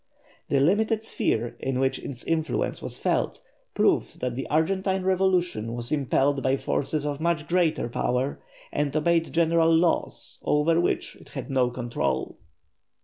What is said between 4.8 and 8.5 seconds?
revolution was impelled by forces of much greater power,